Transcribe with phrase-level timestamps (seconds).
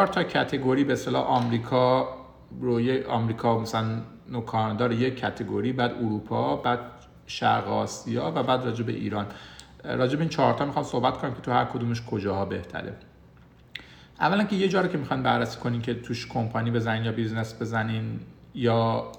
[0.00, 2.08] چهار تا category به اصطلاح آمریکا
[2.60, 6.78] روی آمریکا مثلا و کانادا رو یک category بعد اروپا بعد
[7.26, 9.26] شرق آسیا و بعد راجع به ایران.
[9.84, 12.96] راجع به این چهار تا می‌خوام صحبت کنم که تو هر کدومش کجاها بهتره.
[14.20, 17.62] اولا که یه جا رو که می‌خوان بررسی کنین که توش کمپانی بزنین یا business
[17.62, 18.20] بزنین
[18.54, 19.12] یا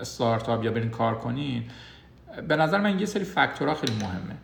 [0.00, 1.64] استارتاپ یا برین کار کنین
[2.48, 4.36] به نظر من یه سری فاکتورها خیلی مهمه.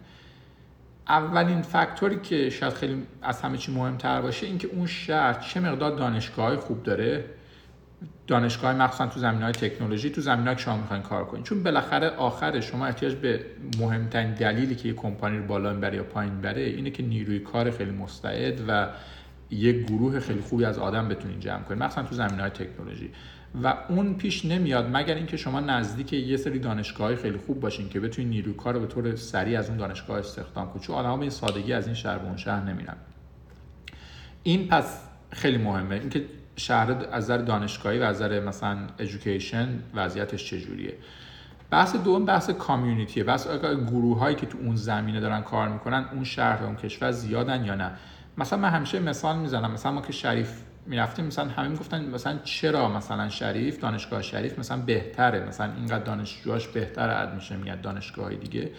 [1.08, 5.96] اولین فاکتوری که شاید خیلی از همه چی مهمتر باشه اینکه اون شهر چه مقدار
[5.96, 7.24] دانشگاه خوب داره.
[8.26, 11.42] دانشگاه مخصوصا تو زمین های تکنولوژی تو زمین که شما می‌خواین کار کنین.
[11.42, 13.40] چون بالاخره آخر شما احتیاج به
[13.78, 17.70] مهمترین دلیلی که یه کمپانی رو بالا می‌بره یا پایین بره اینه که نیروی کار
[17.70, 18.88] خیلی مستعد و
[19.50, 21.82] یک گروه خیلی خوبی از آدم بتونین جمع کنین.
[21.82, 23.10] مخصوصا تو زمین های تکنولوژی.
[23.62, 28.00] و اون پیش نمیاد مگر اینکه شما نزدیک یه سری دانشگاه خیلی خوب باشین که
[28.00, 31.30] بتونین نیروی کار رو به طور سریع از اون دانشگاه استخدام کنید چون آدم‌ها به
[31.30, 32.96] سادگی از این شهر به اون شهر نمیرن.
[34.42, 35.94] این پس خیلی مهمه.
[35.94, 36.24] اینکه
[36.56, 40.94] شهر از نظر دانشگاهی و از نظر مثلا ادویکیشن وضعیتش چجوریه.
[41.70, 43.48] بحث دوم بحث کامیونیتیه بحث
[43.86, 47.74] گروه هایی که تو اون زمینه دارن کار می‌کنن اون شهر اون کشور زیادن یا
[47.74, 47.90] نه؟
[48.38, 49.70] مثلا من همیشه مثال می‌زنم.
[49.70, 54.76] مثلا ما که شریف می‌رفتیم مثلا همه می‌گفتن مثلا چرا مثلا شریف دانشگاه شریف مثلا
[54.76, 58.70] بهتره؟ مثلا اینقدر دانشجوهاش بهتره ادمیشن میاد دانشگاه دیگه.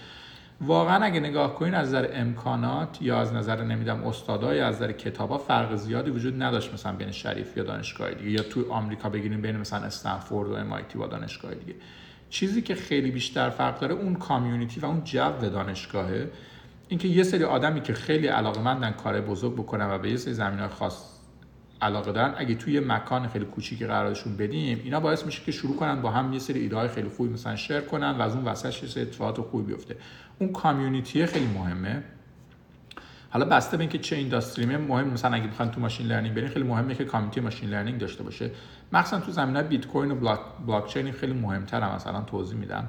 [0.62, 4.92] واقعا اگه نگاه کنین از نظر امکانات یا از نظر نمیدم استادا یا از نظر
[4.92, 9.42] کتابا فرق زیادی وجود نداشت مثلا بین شریف یا دانشگاه دیگه یا تو آمریکا بگیریم
[9.42, 11.76] بین مثلا استنفورد و MIT و دانشگاه دیگه.
[12.30, 16.32] چیزی که خیلی بیشتر فرق داره اون community و اون جو دانشگاهه.
[16.88, 20.68] اینکه یه سری آدمی که خیلی علاقمندن کار بزرگ بکنن و به یه سری زمینهای
[20.70, 21.19] خاص
[21.82, 22.34] علاقه دارن.
[22.38, 26.34] اگه توی مکان خیلی کوچیکی قرارشون بدیم اینا باعث میشه که شروع کنن با هم
[26.34, 29.42] یه سری ایده خیلی خوبی مثلا share کنن و از اون وسطش یه سری اتفاقات
[29.42, 29.96] خوبی بیفته.
[30.40, 32.04] اون community خیلی مهمه.
[33.30, 36.66] حالا بسته به اینکه چه industry مهمه مثلا اگه بخواید تو machine learning برین خیلی
[36.66, 38.52] مهمه که community machine learning داشته باشه.
[38.94, 42.88] مخصوصا تو زمینه بیت کوین و بلاک چین خیلی مهمتره مثلا توضیح میدم.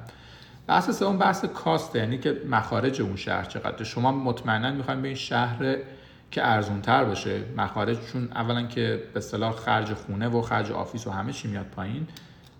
[0.67, 5.17] بحث سوم بحث cost یعنی که مخارج اون شهر چقدر شما مطمئنا می‌خواین به این
[5.17, 5.77] شهر
[6.31, 7.43] که ارزون تر باشه.
[7.57, 11.65] مخارج چون اولا که به اصطلاح خرج خونه و خرج office و همه چی میاد
[11.65, 12.07] پایین.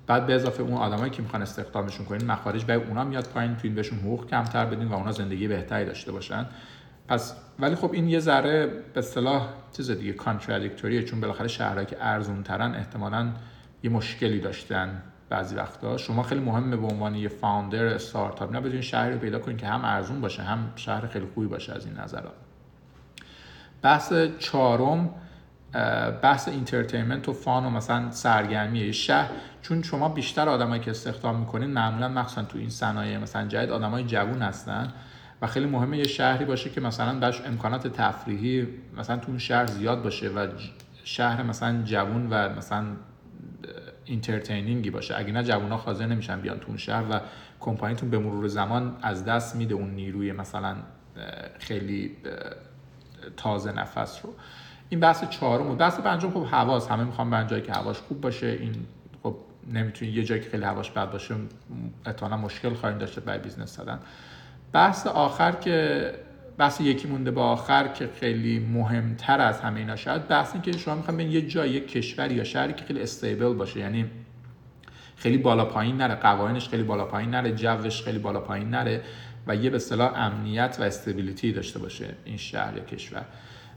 [0.08, 3.56] بعد به اضافه اون آدمایی که می‌خوان استخدامشون کنین مخارج به اونا میاد پایین.
[3.56, 6.46] تو این بهشون حقوق کمتر بدین و اونا زندگی بهتری داشته باشن.
[7.08, 11.86] پس ولی خب این یه ذره به اصطلاح چیز دیگه contradictory ه چون بالاخره شهرهایی
[11.86, 13.32] که ارزون ترن احتمالاً
[13.84, 15.98] یه مشکلی داشتن بعضی وقتا.
[15.98, 19.68] شما خیلی مهمه به عنوان یه founder استارتاپ نه بدون شهری رو پیدا کنین که
[19.68, 22.34] هم ارزون باشه هم شهر خیلی خوبی باشه از این نظرات
[23.81, 25.09] بحث چهارم
[26.22, 29.30] بحث entertainment و fun و مثلا سرگرمی شهر.
[29.62, 34.03] چون شما بیشتر آدمایی که استخدام می‌کنین معمولا مخصوصا تو این صنایع مثلا جدید آدمای
[34.03, 34.94] جوون هستن
[35.41, 39.66] و خیلی مهمه یه شهری باشه که مثلا بهش امکانات تفریحی مثلا تو اون شهر
[39.66, 40.47] زیاد باشه و
[41.03, 42.86] شهر مثلا جوون و مثلا
[44.06, 45.16] اینترتینینگی باشه.
[45.18, 47.22] اگه نه جوونا حاضر نمیشن بیان تو اون شهر و
[47.59, 50.75] کمپانیتون به مرور زمان از دست میده اون نیروی مثلا
[51.59, 52.18] خیلی
[53.38, 54.34] تازه نفس رو.
[54.90, 55.78] این بحث چهارم بود.
[55.78, 56.88] بحث پنجم خب حواس.
[56.88, 58.48] همه می‌خوام به جایی که هواش خوب باشه.
[58.48, 58.76] این
[59.24, 59.36] خب
[59.74, 61.36] نمی‌تونی یه جایی که خیلی هواش بد باشه
[62.06, 64.00] احتمالاً مشکل خواهیم داشته برای business دادن
[64.74, 66.12] بحث آخر که
[66.58, 70.72] بحث یکی مونده با آخر که خیلی مهمتر از همه اینا شاید بحث این که
[70.72, 73.80] شما می‌خوام به یه جای یک کشور یا شهری که خیلی stable باشه.
[73.80, 74.06] یعنی
[75.16, 76.16] خیلی بالا پایین نره.
[76.16, 77.52] قوانینش خیلی بالا پایین نره.
[77.52, 79.02] جوش خیلی بالا پایین نره.
[79.47, 83.25] و یه به اصطلاح امنیت و stability داشته باشه این شهر یا کشور.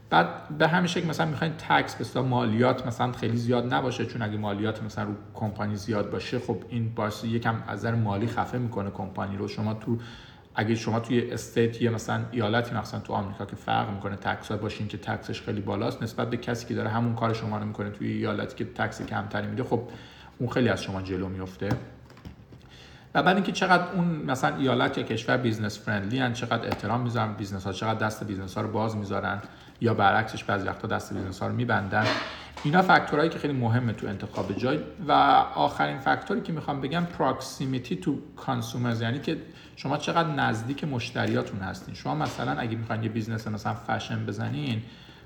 [0.09, 4.37] بعد به همین شکل مثلا می‌خواین tax به مالیات مثلا خیلی زیاد نباشه چون اگه
[4.37, 8.89] مالیات مثلا رو کمپانی زیاد باشه خب این باعث یکم از نظر مالی خفه می‌کنه
[8.89, 9.47] کمپانی رو.
[9.47, 9.97] شما تو
[10.55, 14.87] اگه شما توی state یا مثلا ایالتی مثلا تو آمریکا که فرق می‌کنه tax باشین
[14.87, 17.89] که tax ش خیلی بالاست نسبت به کسی که داره همون کار شما رو می‌کنه
[17.89, 19.81] توی ایالتی که tax کمتری میده خب
[20.39, 21.69] اون خیلی از شما جلو میفته
[23.15, 27.33] و بعد اینکه چقدر اون مثلا ایالت یا کشور business friendly ان چقدر احترام می‌ذارن
[27.33, 29.41] business ها چقدر دست business ها رو باز می‌ذارن
[29.81, 32.05] یا برعکسش بعضی وقتا دست business ها رو میبندن.
[32.63, 34.79] اینا فاکتورهایی که خیلی مهمه تو انتخاب جای.
[35.07, 35.11] و
[35.55, 39.37] آخرین فاکتوری که می‌خوام بگم proximity to consumers یعنی که
[39.75, 41.95] شما چقدر نزدیک مشتریاتون هستین.
[41.95, 44.81] شما مثلا اگه می‌خواین یه business مثلا فشن بزنین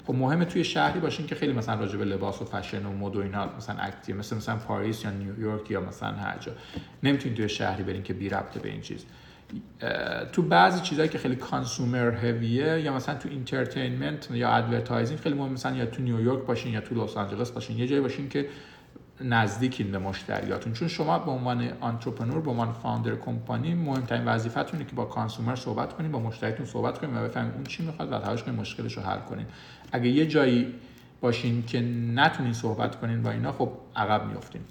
[0.09, 3.15] خب مهمه توی شهری باشین که خیلی مثلا راجع به لباس و فشن و مد
[3.15, 6.51] و اینا مثلا active مثل مثلا پاریس یا نیویورک یا مثلا هر جا.
[7.03, 9.05] نمی‌تونین توی شهری برین که بی ربطه به این چیز.
[10.31, 15.35] تو بعضی چیزهایی که خیلی consumer heavy ه یا مثلا تو entertainment یا advertising خیلی
[15.35, 17.77] مهم مثلا یا تو نیویورک باشین یا تو لس آنجلس باشین.
[17.77, 18.45] یه جایی باشین که
[19.21, 20.73] نزدیکین به مشتریاتون.
[20.73, 25.93] چون شما به عنوان entrepreneur به عنوان founder کمپانی مهمترین وظیفتونه که با consumer صحبت
[25.93, 29.03] کنین با مشتریتون صحبت کنین و بفهمین اون چی می‌خواد و تلاش کنین مشکلش رو
[29.03, 29.45] حل کنین
[29.91, 30.73] اگه یه جایی
[31.21, 31.81] باشین که
[32.15, 34.61] نتونین صحبت کنین با اینا خب عقب میافتین.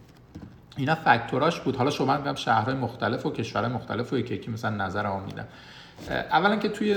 [0.77, 1.77] اینا فاکتوراش بود.
[1.77, 5.47] حالا شما میگم شهرهای مختلف و کشورهای مختلف و یکی مثلا نظر هم میدم
[6.11, 6.97] اولا که توی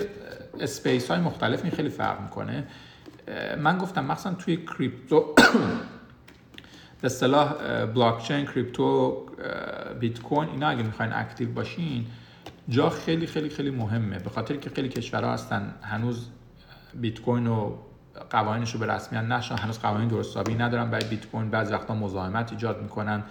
[0.59, 2.67] space های مختلف این خیلی فرق می‌کنه.
[3.59, 5.35] من گفتم مثلا توی crypto
[7.01, 7.53] به اصطلاح
[7.85, 9.25] بلاک چین crypto
[9.99, 12.05] بیت کوین اینا اگه می‌خواین active باشین
[12.69, 14.19] جا خیلی خیلی خیلی مهمه.
[14.19, 16.27] به خاطر که خیلی کشورها هستن هنوز
[16.93, 17.75] بیت کوین و
[18.29, 21.95] قوانینش رو به رسمیت نشن هنوز قوانین درست حسابی ندارن برای بیت کوین بعضی وقتا
[21.95, 23.23] مزاحمت ایجاد می‌کنن.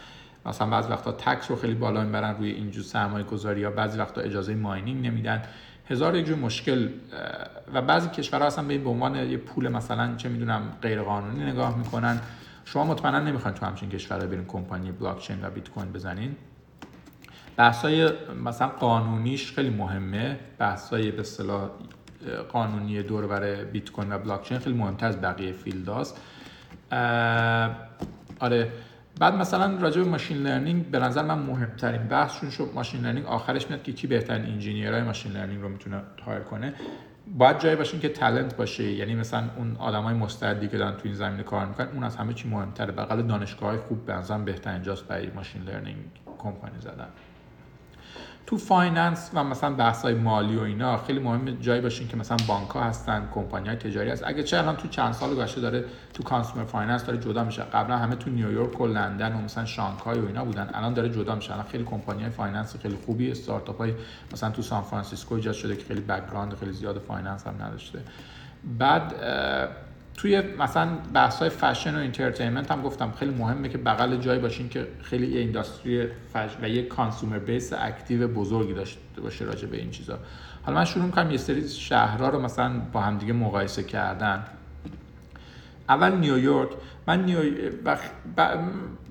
[0.46, 4.20] مثلا بعضی وقتا tax رو خیلی بالا می‌برن روی اینجور سرمایه گذاری یا بعضی وقتا
[4.20, 5.42] اجازه mining نمیدن.
[5.88, 6.88] هزار یک مشکل
[7.74, 11.44] و بعضی کشورها اصلا به این به عنوان یه پول مثلا چه می‌دونم غیر قانونی
[11.44, 12.20] نگاه می‌کنن.
[12.64, 16.36] شما مطمئنا نمی‌خواین تو همچین کشورها برین کمپانی بلاک چین و بیت کوین بزنین.
[17.56, 18.10] بحثای
[18.44, 20.38] مثلا قانونیش خیلی مهمه.
[20.58, 21.70] بحثای به اصطلاح
[22.52, 26.20] قانونی دور بر بیت کوین و بلاک چین خیلی مهمتر از بقیه field هاست
[28.40, 28.72] آره.
[29.20, 33.70] بعد مثلا راجع به machine learning به نظر من مهمترین بحثشون شد machine learning آخرش
[33.70, 36.74] میاد که کی بهترین engineer های machine learning رو می‌تونه hire کنه.
[37.38, 38.84] باید جایی باشین که talent باشه.
[38.84, 42.34] یعنی مثلا اون آدمای مستعدی که دارن تو این زمینه کار می‌کنن اون از همه
[42.34, 42.92] چی مهمتره.
[42.92, 46.04] بغل دانشگاه های خوب به نظر بهترین جاست برای machine learning
[46.38, 47.08] company زدن.
[48.46, 52.36] تو finance و مثلا بحث های مالی و اینا خیلی مهم جایی باشین که مثلا
[52.48, 54.22] بانک ها هستن کمپانی های تجاری هست.
[54.26, 55.84] اگه چه الان تو چند سال گذشته داره
[56.14, 57.62] تو consumer finance داره جدا میشه.
[57.62, 60.70] قبلا همه تو نیویورک و لندن و مثلا شانگهای و اینا بودن.
[60.74, 61.52] الان داره جدا میشه.
[61.52, 63.94] الان خیلی کمپانی های finance خیلی خوبی استارتاپ های
[64.32, 67.98] مثلا تو سان فرانسیسکو ایجاد شده که خیلی background خیلی زیاد finance هم نداشته.
[68.78, 69.14] بعد
[70.16, 74.68] توی مثلا بحث های فشن و entertainment هم گفتم خیلی مهمه که بغل جایی باشین
[74.68, 79.76] که خیلی یه industry fashion و یه consumer base active بزرگی داشته باشه راجع به
[79.76, 80.18] این چیزا.
[80.62, 84.44] حالا من شروع می‌کنم یه سری شهرها رو مثلا با همدیگه مقایسه کردن.
[85.88, 86.70] اول نیویورک
[87.06, 88.00] من نیویورک
[88.36, 88.46] ب...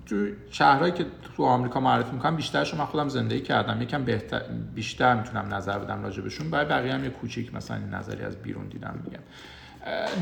[0.06, 1.06] تو شهرهایی که
[1.38, 3.82] تو آمریکا معرفی می‌کنم بیشترش من خودم زندگی کردم.
[3.82, 4.42] یکم بهتر
[4.76, 6.50] بیشتر می‌تونم نظر بدم راجع بهشون.
[6.50, 9.20] برای بقیه هم یه کوچیک مثلا نظری از بیرون دیدم میگم.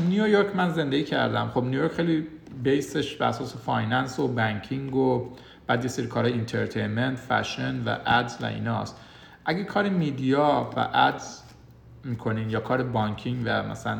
[0.08, 1.50] نیویورک من زندگی کردم.
[1.54, 2.26] خب نیویورک خیلی
[2.62, 5.30] base ش به اساس finance و banking و
[5.66, 8.96] بعد یه سری کار entertainment fashion و ads و ایناست.
[9.44, 11.42] اگه کار media و ads
[12.04, 13.98] می‌کنین یا کار banking و مثلا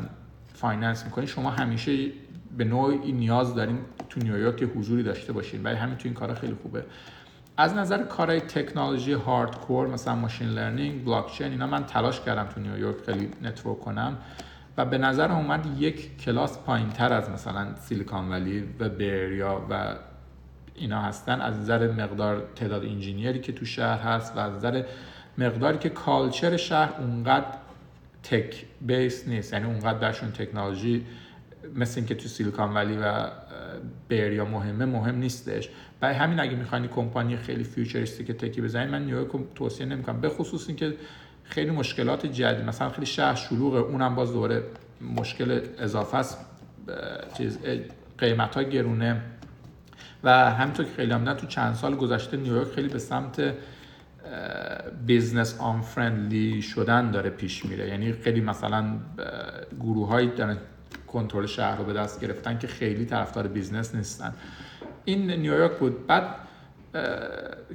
[0.55, 2.07] finance می‌کنین شما همیشه
[2.57, 3.79] به نوعی نیاز دارین
[4.09, 5.63] تو نیویورک حضوری داشته باشین.
[5.63, 6.85] ولی همین تو این کارا خیلی خوبه.
[7.57, 12.97] از نظر کارهای تکنولوژی hardcore مثلا machine learning blockchain اینا من تلاش کردم تو نیویورک
[13.07, 14.17] خیلی network کنم.
[14.79, 19.67] و به نظر اومد یک کلاس پایین تر از مثلا Silicon Valley و Bay Area
[19.71, 19.95] و
[20.75, 21.41] اینا هستن.
[21.41, 24.83] از نظر مقدار تعداد engineer ی که تو شهر هست و از نظر
[25.39, 27.47] مقداری که culture شهر اونقدر
[28.23, 29.53] tech base نیست.
[29.53, 31.05] یعنی اونقدر درشون تکنولوژی
[31.75, 33.31] مثل اینکه تو Silicon Valley و
[34.09, 35.69] Bay Area مهمه مهم نیستش.
[36.01, 40.21] برای همین اگه می‌خواین کمپانی خیلی futuristic tech ی بزنید من نیویورک توصیه نمی‌کنم.
[40.21, 40.95] به خصوص اینکه
[41.49, 44.63] خیلی مشکلات جدید مثلا خیلی شهر شلوغه اونم باز دوباره
[45.17, 46.39] مشکل اضافه است.
[47.37, 47.59] چیز
[48.19, 49.23] قیمت ها گرونه.
[50.25, 53.55] و همینطور که خیلی هم تو چند سال گذشته نیویورک خیلی به سمت
[55.07, 57.89] business unfriendly شدن داره پیش میره.
[57.89, 58.85] یعنی خیلی مثلا
[59.81, 60.57] گروه هایی دارن
[61.07, 64.35] کنترل شهر رو به دست گرفتن که خیلی طرفدار business نیستن.
[65.05, 66.07] این نیویورک بود.
[66.07, 66.35] بعد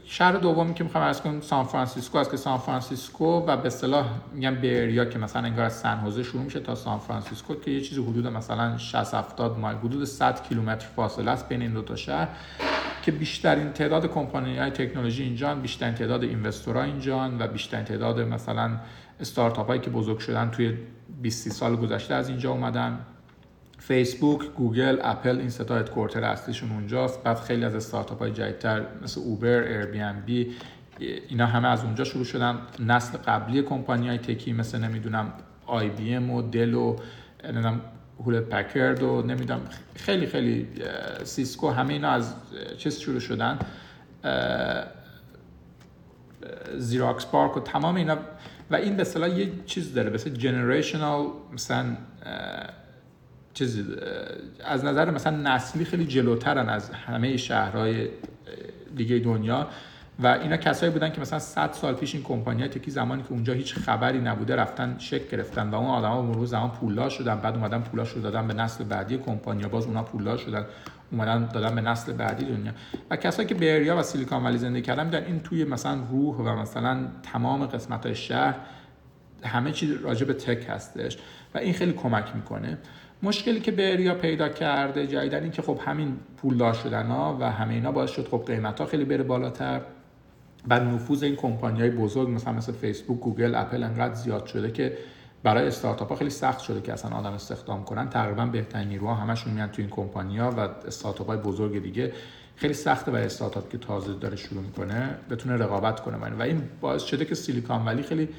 [0.05, 4.05] شهر دومی که می‌خوام عرض کنم سان فرانسیسکو است که سان فرانسیسکو و به اصطلاح
[4.33, 7.71] میگم Bay Area که مثلا انگار از سن حوزه شروع میشه تا سان فرانسیسکو که
[7.71, 11.81] یه چیزی حدود مثلا 60 70 مایل حدود 100 کیلومتر فاصله است بین این دو
[11.81, 12.27] تا شهر
[13.01, 18.19] که بیشترین تعداد کمپانی های تکنولوژی اینجان بیشترین تعداد investor ها اینجان و بیشترین تعداد
[18.19, 18.71] مثلا
[19.19, 20.77] استارتاپ هایی که بزرگ شدن توی
[21.21, 22.99] 20 سال گذشته از اینجا اومدن.
[23.87, 27.23] فیسبوک، گوگل، اپل این سه تا headquarter اصلیشون اونجاست.
[27.23, 30.51] بعد خیلی از استارتاپ های جدیدتر مثل اوبر، Airbnb
[31.29, 32.57] اینا همه از اونجا شروع شدن.
[32.79, 35.33] نسل قبلی کمپانی های tech ی مثل نمی‌دونم
[35.65, 36.95] IBM و دل و
[37.43, 37.81] نمی‌دونم
[38.19, 39.61] Hewlett Packard و نمی‌دونم
[39.95, 40.67] خیلی خیلی
[41.23, 42.33] سیسکو همه اینا از
[42.77, 43.59] چیز شروع شدن.
[46.77, 48.17] زیراکس پارک و تمام اینا.
[48.71, 49.05] و این به
[49.37, 51.85] یه چیز داره مثل generational مثلا
[53.53, 53.83] چیز
[54.65, 58.07] از نظر مثلا نسلی خیلی جلوترن از همه شهرهای
[58.95, 59.67] دیگه دنیا
[60.19, 63.31] و اینا کسایی بودن که مثلا 100 سال پیش این company tech ی زمانی که
[63.31, 67.55] اونجا هیچ خبری نبوده رفتن شکل گرفتن و اون آدما مرور زمان پولدار شدن بعد
[67.55, 70.65] اومدن پولاش رو دادن به نسل بعدی کمپانیا باز اونا پولدار شدن
[71.11, 72.71] اومدن دادن به نسل بعدی دنیا.
[73.09, 76.35] و کسایی که Bay Area و Silicon Valley زندگی کردن میدن این توی مثلا روح
[76.35, 78.55] و مثلا تمام قسمت های شهر
[79.43, 81.17] همه چیز راجع به tech هستش
[81.55, 82.77] و این خیلی کمک می‌کنه.
[83.23, 87.51] مشکلی که Bay Area پیدا کرده جدیداً این که خب همین پولدار شدن ها و
[87.51, 89.81] همه اینا باعث شد خب قیمت ها خیلی بره بالاتر.
[90.69, 94.97] و نفوذ این کمپانی های بزرگ مثلا مثل فیسبوک گوگل اپل انقدر زیاد شده که
[95.43, 98.09] برای استارتاپ ها خیلی سخت شده که اصلا آدم استخدام کنن.
[98.09, 102.11] تقریبا بهترین نیروها همشون میان تو این کمپانی ها و استارتاپ های بزرگ دیگه.
[102.55, 106.17] خیلی سخته برای استارتاپ که تازه داره شروع می‌کنه بتونه رقابت کنه.
[106.17, 108.29] و این باعث شده که سیلیکان ولی خیلی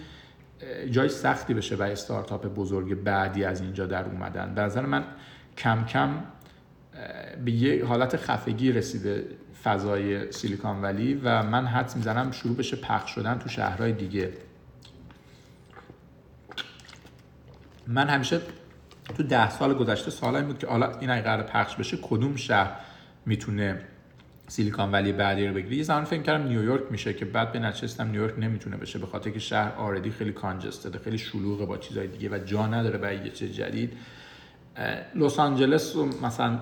[0.90, 4.54] جای سختی بشه برای استارتاپ بزرگ بعدی از اینجا در اومدن.
[4.54, 5.04] به نظر من
[5.56, 6.10] کم کم
[7.44, 9.24] به یه حالت خفگی رسیده
[9.64, 14.32] فضای سیلیکان ولی و من حد می‌زنم شروع بشه پخش شدن تو شهرهای دیگه.
[17.86, 18.40] من همیشه
[19.16, 22.80] تو ده سال گذشته این بود که حالا این قرار پخش بشه کدوم شهر
[23.26, 23.80] می‌تونه
[24.46, 25.76] Silicon Valley بعدی رو بگیری.
[25.76, 29.30] یه زمان فکر کردم نیویورک میشه که بعد به نچستم نیویورک نمی‌تونه بشه به خاطر
[29.30, 33.16] که شهر آردی خیلی congested ه خیلی شلوغه با چیزهای دیگه و جا نداره برای
[33.16, 33.92] یه چیز جدید.
[35.14, 36.58] لس آنجلس مثلا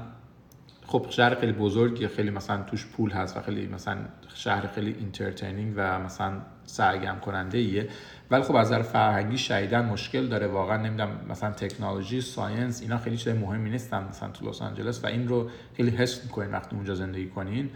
[0.87, 3.97] خب شهر خیلی بزرگی خیلی مثلا توش پول هست و خیلی مثلا
[4.35, 6.33] شهر خیلی entertaining و مثلا
[6.65, 7.89] سرگرم کننده ایه
[8.33, 10.47] ولی خب از نظر فرهنگی شدیداً مشکل داره.
[10.47, 15.07] واقعا نمی‌دونم مثلا تکنولوژی science اینا خیلی چیز مهمی نیستن مثلا تو لس آنجلس و
[15.07, 17.71] این رو خیلی حس می‌کنین وقتی اونجا زندگی کنین.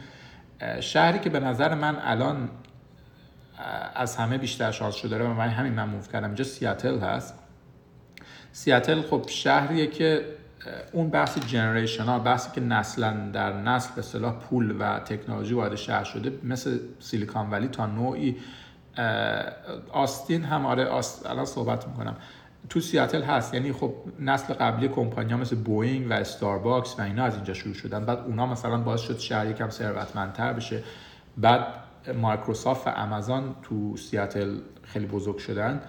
[0.80, 2.48] شهری که به نظر من الان
[3.94, 6.26] از همه بیشتر شانس شده داره و من همین من موف کردم.
[6.26, 7.34] اینجا سیاتل هست.
[8.52, 10.24] سیاتل خب شهریه که
[10.92, 15.74] اون بحث جنریشن ها بحثی که نسلا در نسل به صلاح پول و تکنولوژی وارد
[15.74, 18.36] شهر شده مثل سیلیکان ولی تا نوعی
[19.92, 21.26] آستین هم آره آست...
[21.26, 22.16] الان صحبت می‌کنم.
[22.68, 27.24] تو سیاتل هست یعنی خب نسل قبلی کمپانی ها مثل بوینگ و استارباکس و اینا
[27.24, 28.04] از اینجا شروع شدن.
[28.04, 30.82] بعد اونا مثلا باعث شد شهر یکم ثروتمندتر بشه.
[31.36, 31.66] بعد
[32.14, 35.80] مایکروسافت و آمازون تو سیاتل خیلی بزرگ شدن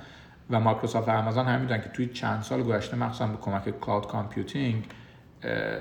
[0.50, 4.08] و مایکروسافت و آمازون هم می‌دونن که توی چند سال گذشته مخصوصا به کمک cloud
[4.08, 4.86] computing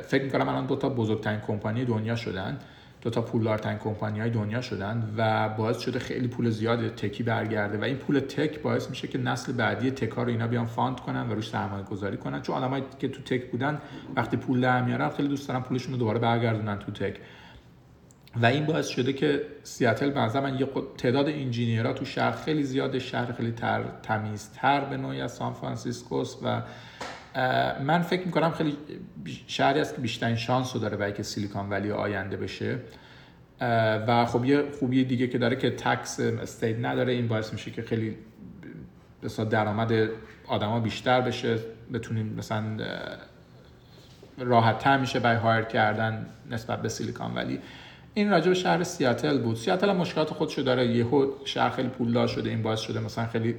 [0.03, 2.59] فکر می‌کنم الان دو تا بزرگترین کمپانی دنیا شدن.
[3.03, 7.23] دو تا پولدارترین کمپانی های دنیا شدن و باعث شده خیلی پول زیاد tech ی
[7.23, 10.67] برگرده و این پول tech باعث میشه که نسل بعدی tech ا رو اینا بیان
[10.67, 12.43] fund کنن و روش سرمایه گذاری کنن.
[12.43, 13.81] چون آدمایی که تو tech بودن
[14.17, 17.17] وقتی پول در میارن خیلی دوست دارن پولشون رو دوباره برگردونن تو tech.
[18.43, 22.63] و این باعث شده که سیاتل به من یه تعداد engineer ها تو شهر خیلی
[22.63, 26.63] زیاده شهر خیلی تر تمیزتر به نوعی از سان فرانسیسکوس و
[27.81, 28.77] من فکر می‌کنم خیلی
[29.47, 32.79] شهری است که بیشترین شانس رو داره برای که Silicon Valley آینده بشه.
[34.09, 37.83] و خب یه خوبی دیگه که داره که tax state نداره این باعث میشه که
[37.83, 38.17] خیلی
[39.23, 39.93] بسا درآمد
[40.49, 41.59] آدما بیشتر بشه
[41.93, 42.65] بتونیم مثلا
[44.39, 47.59] راحت تر میشه برای هایر کردن نسبت به سیلیکان ولی.
[48.15, 49.57] این راجع به شهر سیاتل بود.
[49.57, 50.87] سیاتل هم مشکلات خودشو داره.
[50.87, 52.51] یهو شهر خیلی پولدار شده.
[52.51, 53.55] این باعث شده مثلا خیلی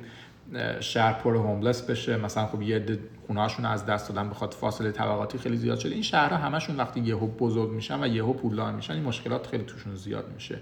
[0.80, 2.18] شهر پر هوملس بشه.
[2.18, 5.94] مثلا خب یه عده خونه‌هاشون از دست دادن بخاطر فاصله طبقاتی خیلی زیاد شده.
[5.94, 9.96] این شهرها همشون وقتی یهو بزرگ میشن و یهو پولدار میشن این مشکلات خیلی توشون
[9.96, 10.60] زیاد میشه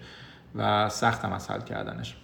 [0.56, 2.16] و سخت هم از حل کردنش.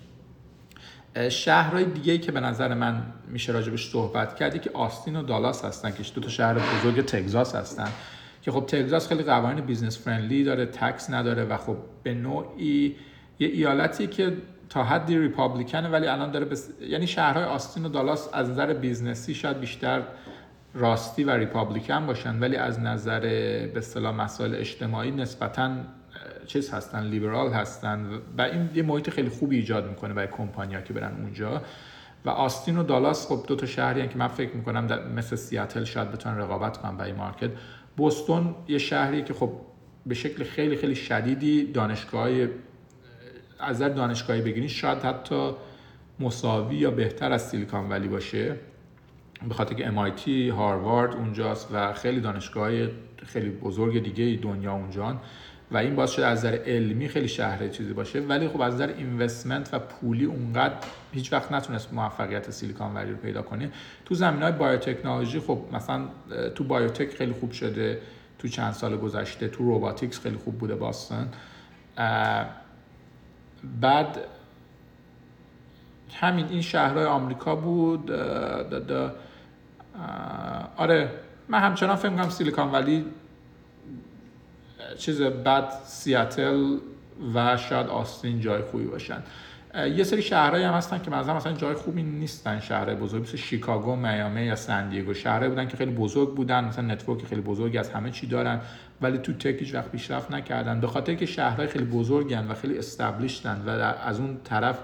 [1.29, 5.91] شهرهای دیگه که به نظر من میشه راجبش صحبت کردی که آستین و دالاس هستن
[5.91, 7.87] که دو تا شهر بزرگ تگزاس هستن
[8.41, 12.95] که خب تگزاس خیلی قوانین business friendly داره tax نداره و خب به نوعی
[13.39, 14.37] یه ایالتی که
[14.71, 16.69] تا حدی republican ه ولی الان داره بس...
[16.81, 20.03] یعنی شهرهای آستین و دالاس از نظر business ی شاید بیشتر
[20.73, 25.71] راستی و republican باشن ولی از نظر به اصطلاح مسائل اجتماعی نسبتا
[26.47, 30.93] چیز هستن لیبرال هستن و این یه محیط خیلی خوبی ایجاد می‌کنه برای کمپانیا که
[30.93, 31.61] برن اونجا.
[32.25, 36.11] و آستین و دالاس خب دو تا شهری که من فکر می‌کنم مثل سیاتل شاید
[36.11, 37.49] بتونن رقابت کنن برای مارکت.
[37.97, 39.51] بوستون یه شهری که خب
[40.05, 42.29] به شکل خیلی خیلی شدیدی دانشگاه
[43.61, 45.51] از دانشگاهی بگیرین شاید حتی
[46.19, 48.55] مساوی یا بهتر از سیلیکان ولی باشه.
[49.47, 52.71] به خاطر که MIT هاروارد اونجاست و خیلی دانشگاه
[53.25, 55.19] خیلی بزرگ دیگه دنیا اونجان.
[55.71, 58.19] و این باعث شده از نظر علمی خیلی شهر چیزی باشه.
[58.19, 60.75] ولی خب از نظر اینوستمنت و پولی اونقدر
[61.11, 63.71] هیچ وقت نتونست موفقیت سیلیکان ولی رو پیدا کنه.
[64.05, 66.07] تو زمین های بایوتکنولوژی خب مثلا
[66.55, 68.01] تو بایوتک خیلی خوب شده
[68.39, 71.31] تو چند سال گذشته تو روباتیکس خیلی خوب بوده باستن
[73.81, 74.17] بعد
[76.13, 78.11] همین این شهرهای آمریکا بود
[80.77, 81.11] آره
[81.47, 83.05] من همچنان فکر کنم سیلیکان ولی
[84.97, 86.77] چیز بعد سیاتل
[87.33, 89.23] و شاید آستین جای خوبی باشن.
[89.95, 93.95] یه سری شهرهایی هم هستن که مثلا مثلا جای خوبی نیستن شهرهای بزرگ مثل شیکاگو،
[93.95, 98.11] میامی یا سن‌دیگو شهرهایی بودن که خیلی بزرگ بودن مثلا network خیلی بزرگی از همه
[98.11, 98.61] چی دارن.
[99.01, 100.79] ولی تو tech هیچ وقت پیشرفت نکردن.
[100.79, 104.79] به خاطر که شهرهای خیلی بزرگن و خیلی established ان و از اون طرف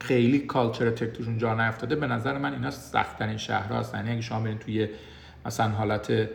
[0.00, 3.98] خیلی culture tech توشون جا نیفتاده به نظر من اینا سختترین شهرها هستن.
[3.98, 4.88] یعنی اگه شما برین توی
[5.46, 6.28] مثلا حالت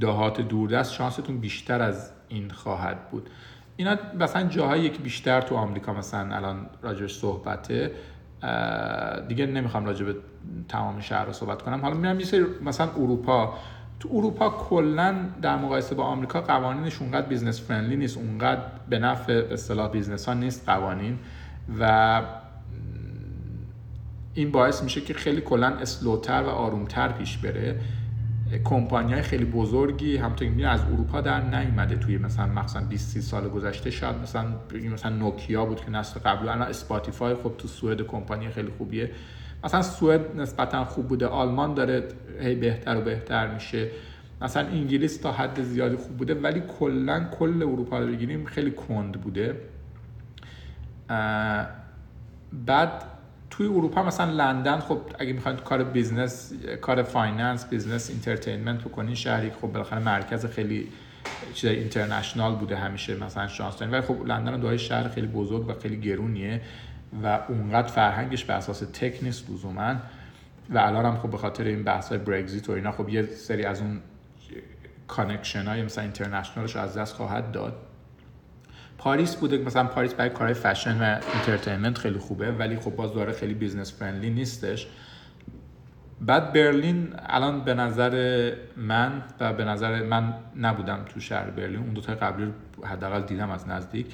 [0.00, 3.30] دهات دوردست شانستون بیشتر از این خواهد بود.
[3.76, 7.90] اینا مثلا جاهایی که بیشتر تو آمریکا مثلا الان راجبش صحبته
[9.28, 10.16] دیگه نمی‌خوام راجع به
[10.68, 11.80] تمام شهر رو صحبت کنم.
[11.80, 13.54] حالا میرم یه مثلا اروپا.
[14.00, 19.42] تو اروپا کلا در مقایسه با آمریکا قوانینش اونقدر business friendly نیست اونقدر به نفع
[19.42, 21.18] به اصطلاح business ها نیست قوانین
[21.80, 22.22] و
[24.34, 27.80] این باعث میشه که خیلی کلا slow تر و آرومتر پیش بره.
[28.64, 33.20] کمپانی های خیلی بزرگی همونطور که از اروپا در نیومده توی مثلا مثلا 20 30
[33.20, 34.44] سال گذشته شاید مثلا
[34.92, 39.10] مثلا نوکیا بود که نسل قبل الان Spotify خب تو سوئد کمپانی خیلی خوبیه.
[39.64, 42.08] مثلا سوئد نسبتا خوب بوده آلمان داره
[42.40, 43.90] هی بهتر و بهتر میشه.
[44.42, 49.20] مثلا انگلیس تا حد زیادی خوب بوده ولی کلا کل اروپا رو بگیریم خیلی کند
[49.20, 49.56] بوده.
[52.66, 53.04] بعد
[53.50, 59.50] توی اروپا مثلا لندن خب اگه می‌خواید کار business کار finance business entertainment بکنین شهری
[59.50, 60.88] خب بالاخره مرکز خیلی
[61.54, 65.72] چیز international بوده همیشه مثلا شانس ولی خب لندن دو های شهر خیلی بزرگ و
[65.82, 66.60] خیلی گرونیه.
[67.22, 69.94] و اونقدر فرهنگش بر اساس tech نیست لزوما.
[70.70, 73.80] و الان هم خب به خاطر این بحث برگزیت و اینا خب یه سری از
[73.80, 74.00] اون
[75.08, 77.76] connection های مثلا international ش از دست خواهد داد.
[78.98, 83.32] پاریس بوده مثلا پاریس برای کارهای فشن و entertainment خیلی خوبه ولی خب باز داره
[83.32, 84.86] خیلی business friendly نیستش.
[86.20, 91.80] بعد برلین الان به نظر من و به نظر من نبودم تو شهر برلین.
[91.80, 92.52] اون دو تا قبلی رو
[92.86, 94.06] حداقل دیدم از نزدیک.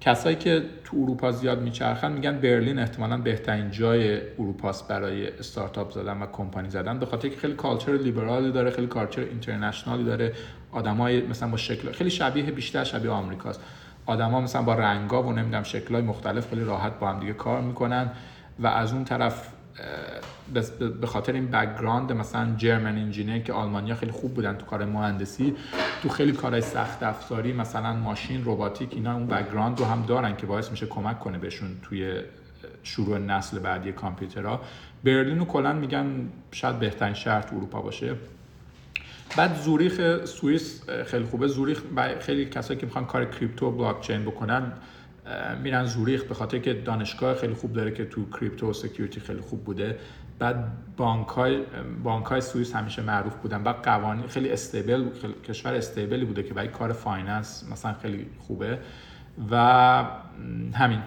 [0.00, 6.22] کسایی که تو اروپا زیاد میچرخن میگن برلین احتمالا بهترین جای اروپاست برای استارتاپ زدن
[6.22, 6.98] و کمپانی زدن.
[6.98, 10.32] به خاطر که خیلی culture لیبرالی داره خیلی culture international ی داره.
[10.72, 13.60] آدمای مثلا با شکل خیلی شبیه بیشتر شبیه آمریکاست
[14.06, 18.10] آدما مثلا با رنگا و نمی‌دونم شکلای مختلف خیلی راحت با هم دیگه کار می‌کنن
[18.58, 19.48] و از اون طرف
[21.00, 25.54] به خاطر این background مثلا German engineer که آلمانیا خیلی خوب بودن تو کار مهندسی
[26.02, 30.46] تو خیلی کارهای سخت افزاری مثلا ماشین رباتیک اینا اون background رو هم دارن که
[30.46, 32.20] باعث میشه کمک کنه بهشون توی
[32.82, 34.60] شروع نسل بعدی کامپیوترها.
[35.04, 38.14] برلین رو کلا میگن شاید بهترین شهر تو اروپا باشه.
[39.36, 41.46] بعد زوریخ سوئیس خیلی خوبه.
[41.46, 41.82] زوریخ
[42.20, 44.72] خیلی کسایی که می‌خوان کار crypto blockchain بکنن
[45.62, 49.40] میرن زوریخ به خاطر که دانشگاه خیلی خوب داره که تو crypto و security خیلی
[49.40, 49.98] خوب بوده.
[50.38, 50.64] بعد
[50.96, 51.28] بانک
[52.26, 55.04] های, سوئیس همیشه معروف بودن بعد قوانین خیلی stable
[55.48, 58.78] کشور stable ی بوده که برای کار finance مثلا خیلی خوبه.
[59.50, 60.04] و
[60.74, 61.00] همین.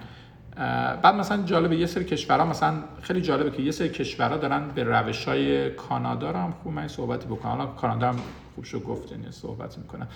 [1.04, 4.84] بعد مثلا جالبه یه سری کشورها مثلا خیلی جالبه که یه سری کشورها دارن به
[4.84, 7.68] روش های کانادا رو هم خوب من صحبتی بکنم.
[7.76, 8.16] کانادا هم
[8.56, 10.08] خوب شد گفتین صحبت می‌کنم.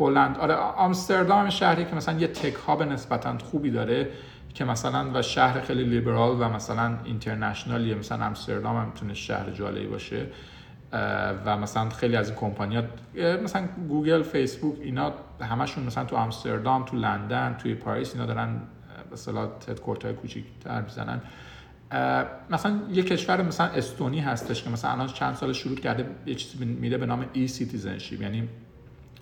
[0.00, 0.38] هلند.
[0.38, 4.08] آره آمستردام شهری که مثلا یه tech hub نسبتا خوبی داره
[4.54, 7.94] که مثلا و شهر خیلی لیبرال و مثلا international یه.
[7.94, 10.26] مثلا آمستردام هم می‌تونه شهر جالبی باشه.
[11.44, 12.84] و مثلا خیلی از این کمپانیات
[13.42, 18.60] مثلا Google Facebook اینا همشون مثلا تو آمستردام تو لندن توی پاریس اینا دارن
[19.08, 19.48] به اصطلاح
[20.22, 21.20] کوچیک‌تر می‌زنن.
[22.50, 26.64] مثلا یه کشور مثلا استونی هستش که مثلا الان چند سال شروع کرده یه چیزی
[26.64, 28.48] میده به نام e-citizenship یعنی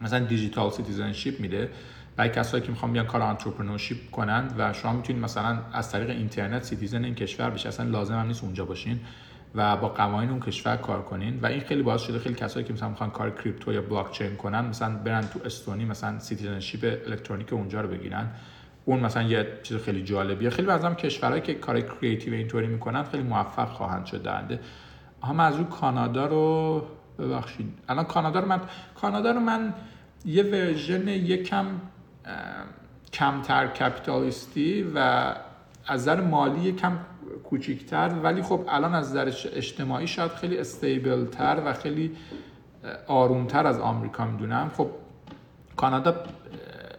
[0.00, 1.70] مثلا digital citizenship میده.
[2.16, 6.62] برای کسایی که می‌خوان بیان کار entrepreneurship کنن و شما می‌تونید مثلا از طریق اینترنت
[6.62, 9.00] citizen این کشور بشه اصلا لازم هم نیست اونجا باشین
[9.54, 11.40] و با قوانین اون کشور کار کنین.
[11.40, 14.36] و این خیلی باعث شده خیلی کسایی که مثلا می‌خوان کار crypto یا بلاک چین
[14.36, 18.28] کنن مثلا برن تو استونی مثلا citizenship الکترونیک اونجا رو بگیرن.
[18.88, 20.50] اون مثلا یه چیز خیلی جالبیه.
[20.50, 24.60] خیلی از کشورهایی که کار creative اینطوری می‌کنن خیلی موفق خواهند شد در آینده
[25.22, 26.82] اما از روی کانادا رو
[27.18, 27.78] ببخشید.
[27.88, 28.60] الان کانادا رو من
[28.94, 29.74] کانادا رو من
[30.24, 31.66] یه ورژن یکم
[33.12, 34.98] کمتر کپیتالیستی و
[35.86, 36.98] از نظر مالی یکم
[37.44, 42.16] کوچیکتر ولی خب الان از نظر اجتماعی شاید خیلی استیبل تر و خیلی
[43.06, 44.70] آرومتر از آمریکا می‌دونم.
[44.76, 44.90] خب
[45.76, 46.14] کانادا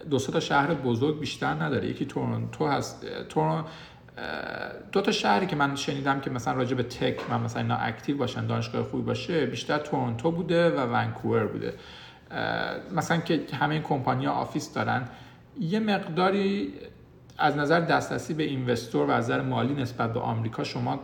[0.10, 1.88] دو تا شهر بزرگ بیشتر نداره.
[1.88, 3.06] یکی تورنتو هست.
[3.30, 3.63] تورن...
[4.91, 8.17] دو تا شهری که من شنیدم که مثلا راجع به tech من مثلا اینا active
[8.17, 11.74] باشن دانشگاه خوبی باشه بیشتر تورنتو بوده و ونکوور بوده.
[12.96, 15.08] مثلا که همه این company office دارن.
[15.60, 16.74] یه مقداری
[17.38, 21.00] از نظر دسترسی به investor و از نظر مالی نسبت به آمریکا شما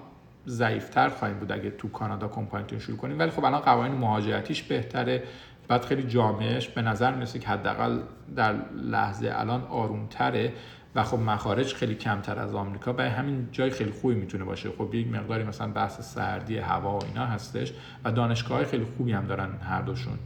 [0.47, 3.19] ضعیفتر خواهیم بود اگه تو کانادا کمپانیتون شروع کنیم.
[3.19, 5.23] ولی خب الان قوانین مهاجرتیش بهتره.
[5.67, 7.99] بعد خیلی جامعهش به نظر می‌رسه که حداقل
[8.35, 10.53] در لحظه الان آرومتره
[10.95, 14.69] و خب مخارج خیلی کمتر از آمریکا برای همین جای خیلی خوبی می‌تونه باشه.
[14.77, 17.73] خب یک مقداری مثلا بحث سردی هوا و اینا هستش
[18.03, 20.19] و دانشگاه خیلی خوبی هم دارن هر دوشون.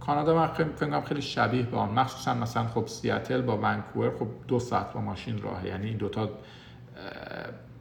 [0.00, 1.88] کانادا من فکر خیلی شبیه به آن.
[1.88, 6.30] مخصوصا مثلا خب سیاتل با ونکوور خب دو ساعت با ماشین راه یعنی این دوتا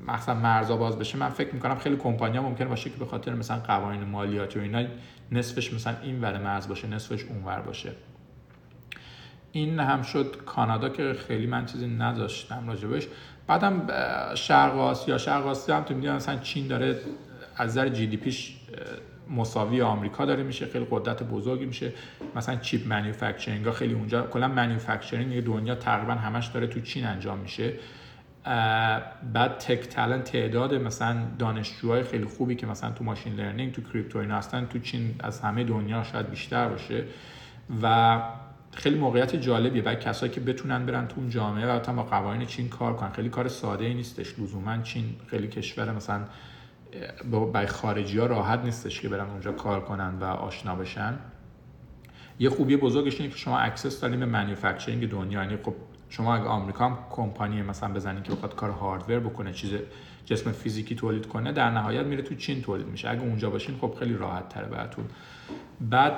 [0.08, 3.58] مثلا مرزا باز بشه من فکر می‌کنم خیلی کمپانیا ممکنه باشه که به خاطر مثلا
[3.58, 4.84] قوانین مالیاتی و اینا
[5.32, 7.92] نصفش مثلا این ور مرز باشه نصفش اون ور باشه.
[9.52, 13.08] این هم شد کانادا که خیلی من چیزی نداشتم راجبش
[13.48, 13.88] بعدم
[14.36, 17.00] شرق آسیا شرق آسیا هم تو می‌دونم مثلا چین داره
[17.56, 18.56] از نظر GDP ش
[19.30, 21.94] مساوی آمریکا داره میشه خیلی قدرت بزرگی میشه.
[22.36, 27.40] مثلا chip manufacturing ها خیلی اونجا کلا manufacturing دنیا تقریبا همش داره تو چین انجام
[27.40, 27.74] میشه.
[29.34, 34.20] بعد tech talent تعداد مثلا دانشجوهای خیلی خوبی که مثلا تو machine learning تو crypto
[34.20, 37.04] اینا هستن تو چین از همه دنیا شاید بیشتر باشه.
[37.82, 38.22] و
[38.72, 39.82] خیلی موقعیت جالبیه.
[39.82, 43.12] برای کسایی که بتونن برن تو اون جامعه و با قوانین چین کار کنن.
[43.12, 44.40] خیلی کار ساده ای نیستش.
[44.40, 46.22] لزوما چین خیلی کشور مثلا
[47.54, 51.14] برای خارجی ها راحت نیستش که برن اونجا کار کنن و آشنا بشن.
[52.40, 55.44] یه خوبی بزرگش اینه که شما access دارین به manufacturing دنیا.
[55.44, 55.74] یعنی خب
[56.12, 59.72] شما اگه آمریکا هم کمپانی مثلا بزنین که بخواد کار hardware بکنه چیز
[60.26, 63.10] جسم فیزیکی تولید کنه در نهایت میره تو چین تولید میشه.
[63.10, 65.06] اگه اونجا باشین خب خیلی راحت تره براتون.
[65.82, 66.14] بعد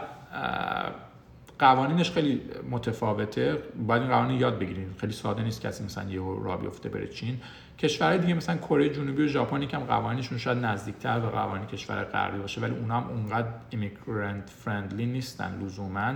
[1.60, 3.58] قوانینش خیلی متفاوته.
[3.88, 4.88] باید این قوانین یاد بگیرین.
[4.98, 7.42] خیلی ساده نیست کسی مثلا یه را بیفته بره چین.
[7.80, 12.38] کشورهای دیگه مثلا کره جنوبی و ژاپن که قوانینشون شاید نزدیکتر به قوانین کشور غربی
[12.38, 16.14] باشه ولی اونا هم اونقدر ایمیگرنت فرندلی نیستن لزوما.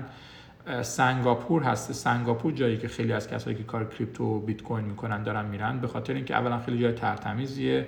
[0.82, 1.92] سنگاپور هست.
[1.92, 5.88] سنگاپور جایی که خیلی از کسایی که کار کریپتو بیت کوین می‌کنن دارن میرن به
[5.88, 7.88] خاطر اینکه اولا خیلی جای ترتمیزیه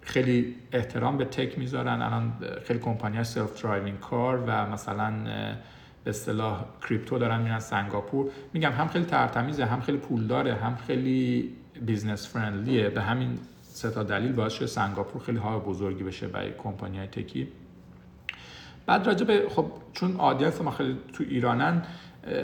[0.00, 2.02] خیلی احترام به تک می‌ذارن.
[2.02, 2.32] الان
[2.64, 5.12] خیلی company self-driving car و مثلا
[6.04, 8.30] به اصطلاح crypto دارن میرن سنگاپور.
[8.52, 11.52] میگم هم خیلی تر تمیزه هم خیلی پولداره هم خیلی
[11.86, 16.28] business friendly ه به همین سه تا دلیل باعث شده سنگاپور خیلی های بزرگی بشه
[16.28, 17.48] برای کمپانی های tech ی.
[18.86, 21.82] بعد راجع به خب چون audience ما خیلی تو ایرانن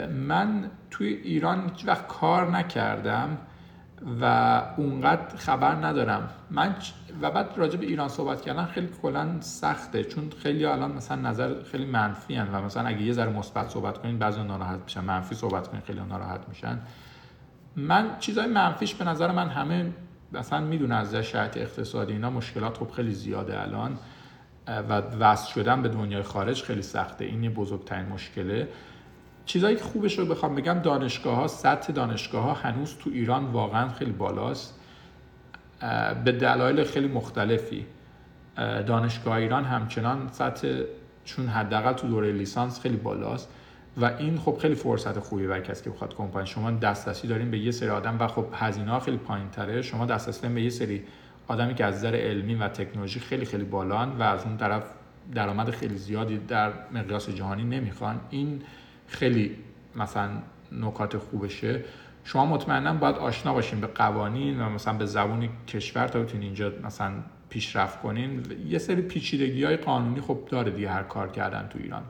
[0.09, 3.37] من توی ایران هیچ وقت کار نکردم
[4.21, 4.25] و
[4.77, 6.29] اونقدر خبر ندارم.
[6.49, 6.75] من
[7.21, 11.63] و بعد راجع به ایران صحبت کردن خیلی کلا سخته چون خیلی الان مثلا نظر
[11.63, 15.35] خیلی منفی هن و مثلا اگه یه ذره مثبت صحبت کنین بعضی ناراحت میشن منفی
[15.35, 16.79] صحبت کنین خیلی ناراحت میشن.
[17.75, 19.93] من چیزای منفیش به نظر من همه
[20.31, 23.97] مثلا می‌دونه از شرایط اقتصادی اینا مشکلات خب خیلی زیاده الان
[24.67, 27.25] و وصل شدن به دنیای خارج خیلی سخته.
[27.25, 28.67] این یه بزرگترین مشکله.
[29.45, 33.89] چیزایی که خوبش رو بخوام بگم دانشگاه ها سطح دانشگاه ها هنوز تو ایران واقعا
[33.89, 34.79] خیلی بالاست.
[36.23, 37.85] به دلایل خیلی مختلفی.
[38.87, 40.81] دانشگاه ایران همچنان سطح
[41.25, 43.49] چون حداقل تو دوره لیسانس خیلی بالاست.
[43.97, 47.59] و این خب خیلی فرصت خوبی برای کسی که بخواد کمپانی شما دسترسی دارین به
[47.59, 51.03] یه سری آدم و خب هزینه خیلی پایین تره شما دسترسی به یه سری
[51.47, 54.83] آدمی که از نظر علمی و تکنولوژی خیلی خیلی بالان و از اون طرف
[55.35, 58.19] درآمد خیلی زیادی در مقیاس جهانی نمی‌خوان.
[58.29, 58.61] این
[59.11, 59.57] خیلی
[59.95, 60.29] مثلا
[60.71, 61.83] نکات خوبشه.
[62.23, 66.71] شما مطمئنا باید آشنا باشین به قوانین و مثلا به زبون کشور تا بتونین اینجا
[66.83, 67.11] مثلا
[67.49, 68.45] پیشرفت کنین.
[68.67, 72.03] یه سری پیچیدگی های قانونی خب داره دیگه هر کار کردن تو ایران.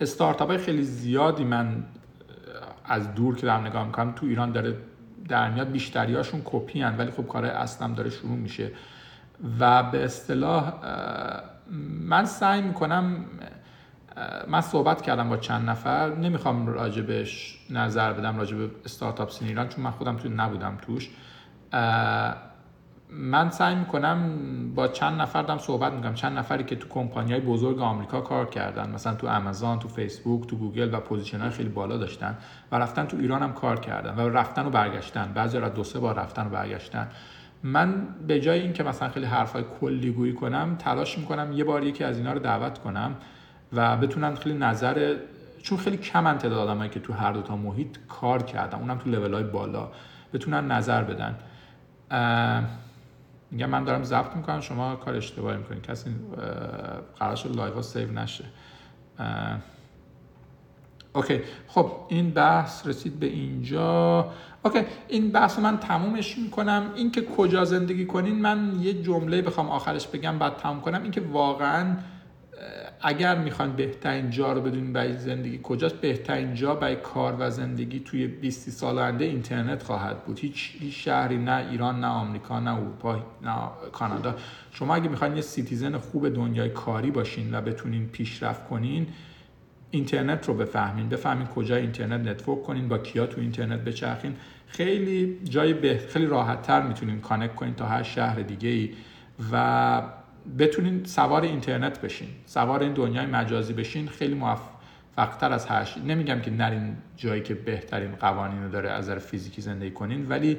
[0.00, 1.84] استارتاپ های خیلی زیادی من
[2.84, 4.76] از دور که دارم نگاه می‌کنم تو ایران داره
[5.28, 8.70] در میاد بیشتری هاشون کپی ولی خب کار اصلا داره شروع میشه.
[9.60, 10.72] و به اصطلاح
[12.00, 13.24] من سعی می‌کنم
[14.48, 16.14] من صحبت کردم با چند نفر.
[16.14, 21.10] نمی‌خوام راجبش نظر بدم راجب startup scene ایران چون من خودم تو نبودم توش.
[23.10, 24.34] من سعی می‌کنم
[24.74, 26.14] با چند نفر دارم صحبت می‌کنم.
[26.14, 30.48] چند نفری که تو کمپانی های بزرگ آمریکا کار کردن مثلا تو آمازون تو فیسبوک
[30.48, 32.38] تو گوگل و position های خیلی بالا داشتن
[32.72, 35.32] و رفتن تو ایران هم کار کردن و رفتن و برگشتن.
[35.34, 37.08] بعضیا دو سه بار رفتن و برگشتن.
[37.62, 42.04] من به جای اینکه مثلا خیلی حرفای کلی گویی کنم تلاش می‌کنم یه بار یکی
[42.04, 43.14] از اینا رو دعوت کنم.
[43.72, 45.16] و بتونن خیلی نظر
[45.62, 49.10] چون خیلی کم تعداد آدمایی که تو هر دو تا محیط کار کردن اونم تو
[49.10, 49.88] لول های بالا
[50.32, 51.38] بتونن نظر بدن.
[53.50, 55.82] میگم من دارم ضبط می‌کنم شما کار اشتباهی می‌کنید.
[55.82, 56.10] کسی
[57.18, 58.44] قرار شد live ها save نشه.
[61.12, 61.40] okay.
[61.68, 64.30] خب این بحث رسید به اینجا.
[64.64, 66.90] okay این بحث من تمومش می‌کنم.
[66.96, 71.02] اینکه کجا زندگی کنین من یه جمله بخوام آخرش بگم بعد تموم کنم.
[71.02, 71.96] اینکه واقعا
[73.00, 78.00] اگر می‌خوان بهترین جا رو بدونین برای زندگی کجاست بهترین جا برای کار و زندگی
[78.00, 80.38] توی 20 سال آینده اینترنت خواهد بود.
[80.38, 83.54] هیچ, هیچ شهری نه ایران نه آمریکا نه اروپا نه
[83.92, 84.34] کانادا.
[84.70, 89.06] شما اگه می‌خواین یه citizen خوب دنیای کاری باشین و بتونین پیشرفت کنین
[89.90, 91.08] اینترنت رو بفهمین.
[91.08, 94.36] بفهمین کجا اینترنت network کنین با کیا تو اینترنت بچرخین.
[94.66, 98.90] خیلی جای به خیلی راحت تر می‌تونین connect کنین تا هر شهر دیگه ای
[99.52, 100.02] و
[100.58, 106.50] بتونین سوار اینترنت بشین سوار این دنیای مجازی بشین خیلی موفقتر از هر نمیگم که
[106.50, 110.58] نرین جایی که بهترین قوانین رو داره از نظر فیزیکی زندگی کنین ولی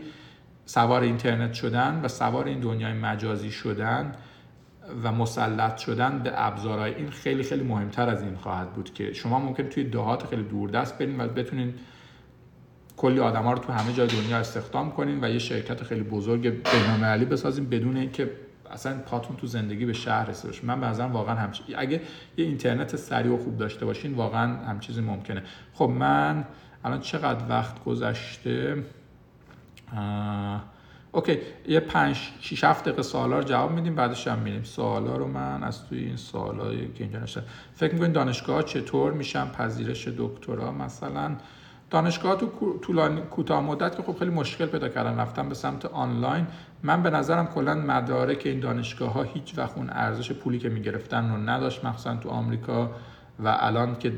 [0.66, 4.16] سوار اینترنت شدن و سوار این دنیای مجازی شدن
[5.04, 9.40] و مسلط شدن به ابزارهای این خیلی خیلی مهمتر از این خواهد بود که شما
[9.40, 11.74] ممکن توی دهات خیلی دوردست برین و بتونین
[12.98, 17.26] کلی آدما رو تو همه جای دنیا استخدام کنین و یه شرکت خیلی بزرگ بین‌المللی
[17.26, 18.30] بسازین بدون اینکه
[18.72, 20.66] اصلا پاتون تو زندگی به شهر رسیده باشه.
[20.66, 22.02] من به واقعا همچین اگه
[22.38, 25.44] یه اینترنت سریع و خوب داشته باشین واقعا هم چیزی ممکنه.
[25.74, 26.46] خب من
[26.84, 28.84] الان چقدر وقت گذشته؟
[31.12, 34.64] اوکی یه پنج شیش هفت دقیقه سوالا رو جواب میدیم بعدش هم میریم.
[34.64, 39.48] سوالا رو من از توی این سوالا که اینجا نشد فکر می‌کنین دانشگاه چطور میشن؟
[39.48, 41.36] پذیرش دکترا مثلا.
[41.90, 46.48] دانشگاه تو طولانی کوتاه مدت که خب خیلی مشکل پیدا کردن رفتن به سمت آنلاین.
[46.84, 51.30] من به نظرم کلا مدارک این دانشگاه ها هیچ وقت اون ارزش پولی که می‌گرفتن
[51.30, 52.92] رو نداشت مخصوصا تو آمریکا.
[53.44, 54.14] و الان که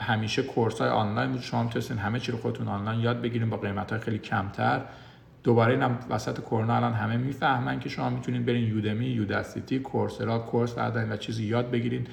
[0.00, 3.56] همیشه کورس های آنلاین بود شما می‌تونستین همه چی رو خودتون آنلاین یاد بگیریم با
[3.56, 4.80] قیمت های خیلی کمتر.
[5.42, 10.74] دوباره اینم وسط کرونا الان همه می‌فهمن که شما می‌تونید برین یودمی یوداسیتی کورسرا کورس
[10.74, 12.06] بردارین و چیزی یاد بگیرین.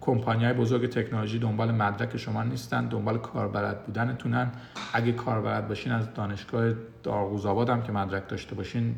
[0.00, 4.50] کمپانی های بزرگ تکنولوژی دنبال مدرک شما نیستن دنبال کاربلد بودنتونن.
[4.92, 8.94] اگه کاربلد باشین از دانشگاه دارغوزآباد هم که مدرک داشته باشین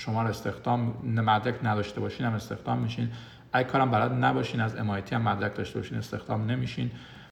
[0.00, 3.10] شما رو استخدام مدرک نداشته باشین هم استخدام میشین.
[3.52, 6.90] اگه کارم بلد نباشین از MIT هم مدرک داشته باشین استخدام نمیشین.